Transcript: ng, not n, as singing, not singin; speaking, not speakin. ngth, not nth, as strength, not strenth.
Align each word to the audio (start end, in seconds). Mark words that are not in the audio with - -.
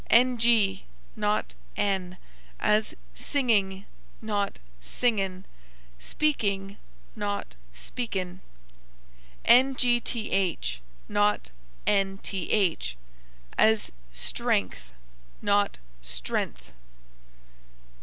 ng, 0.09 0.79
not 1.15 1.53
n, 1.77 2.17
as 2.59 2.95
singing, 3.13 3.85
not 4.19 4.57
singin; 4.81 5.45
speaking, 5.99 6.77
not 7.15 7.53
speakin. 7.75 8.41
ngth, 9.45 10.79
not 11.07 11.51
nth, 11.85 12.95
as 13.59 13.91
strength, 14.11 14.91
not 15.39 15.77
strenth. 16.01 16.71